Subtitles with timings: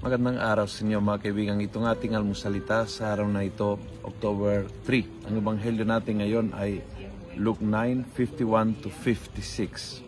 [0.00, 1.60] Magandang araw sa inyo mga kaibigan.
[1.60, 5.28] Itong ating almusalita sa araw na ito, October 3.
[5.28, 6.80] Ang ebanghelyo natin ngayon ay
[7.36, 10.00] Luke 9, 51 to 56.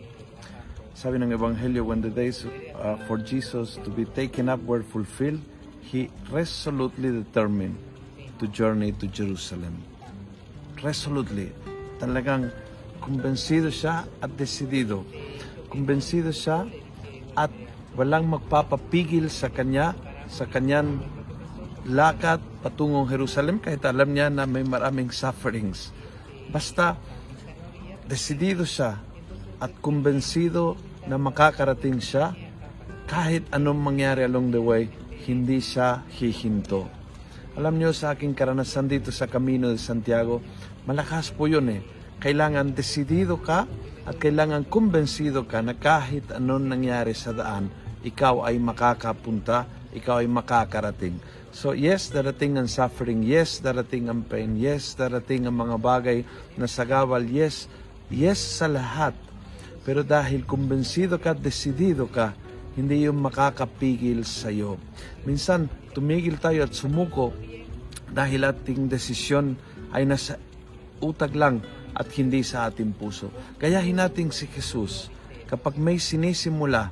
[0.97, 2.41] Sabi ng ebanghelyo, when the days
[2.73, 5.45] uh, for Jesus to be taken up were fulfilled,
[5.85, 7.77] He resolutely determined
[8.41, 9.77] to journey to Jerusalem.
[10.81, 11.53] Resolutely.
[12.01, 12.49] Talagang
[12.97, 15.05] kumbensido siya at desidido.
[15.69, 16.65] Kumbensido siya
[17.37, 17.53] at
[17.93, 19.93] walang magpapapigil sa kanya
[20.25, 21.01] sa kanyang
[21.85, 25.91] lakad patungong Jerusalem kahit alam niya na may maraming sufferings.
[26.49, 26.95] Basta
[28.07, 28.97] desidido siya
[29.59, 32.35] at kumbensido na makakarating siya
[33.03, 34.87] kahit anong mangyari along the way,
[35.27, 36.87] hindi siya hihinto.
[37.53, 40.41] Alam niyo sa aking karanasan dito sa Camino de Santiago,
[40.87, 41.81] malakas po yun eh.
[42.23, 43.67] Kailangan desidido ka
[44.03, 47.71] at kailangan kumbensido ka na kahit anong nangyari sa daan,
[48.03, 49.63] ikaw ay makakapunta,
[49.95, 51.15] ikaw ay makakarating.
[51.53, 53.23] So yes, darating ang suffering.
[53.23, 54.59] Yes, darating ang pain.
[54.59, 56.19] Yes, darating ang mga bagay
[56.59, 57.23] na sagawal.
[57.29, 57.71] Yes,
[58.09, 59.15] yes sa lahat.
[59.87, 62.33] Pero dahil kumbensido ka, desidido ka,
[62.73, 64.81] hindi yung makakapigil sa iyo.
[65.29, 67.31] Minsan, tumigil tayo at sumuko
[68.09, 69.53] dahil ating desisyon
[69.93, 70.41] ay nasa
[70.97, 71.61] utag lang
[71.93, 73.29] at hindi sa ating puso.
[73.61, 75.09] Gayahin natin si Jesus.
[75.49, 76.89] Kapag may sinisimula,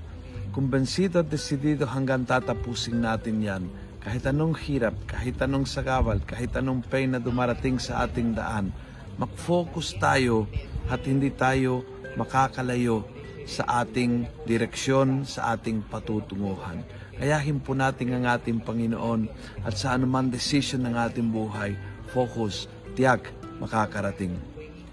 [0.53, 3.63] kumbensido at desidido hanggang tatapusin natin yan.
[4.01, 8.73] Kahit anong hirap, kahit anong sagawal, kahit anong pain na dumarating sa ating daan,
[9.17, 10.49] mag-focus tayo
[10.89, 11.85] at hindi tayo
[12.17, 13.05] makakalayo
[13.45, 16.81] sa ating direksyon, sa ating patutunguhan.
[17.21, 19.29] Kayahin po natin ang ating Panginoon
[19.61, 21.77] at sa anuman decision ng ating buhay,
[22.09, 22.65] focus,
[22.97, 23.29] tiyak,
[23.61, 24.33] makakarating.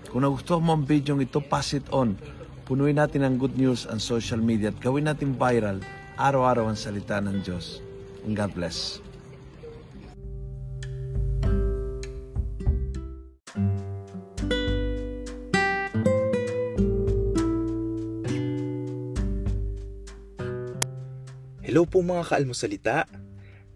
[0.09, 2.17] Kung nagustuhan mo ang video ito, pass it on
[2.69, 5.81] Punuin natin ang good news ang social media at gawin natin viral
[6.21, 7.81] araw-araw ang salita ng Diyos.
[8.29, 9.01] And God bless.
[21.65, 23.09] Hello po mga kaalmosalita.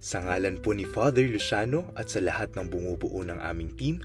[0.04, 4.04] Sa ngalan po ni Father Luciano at sa lahat ng bumubuo ng aming team,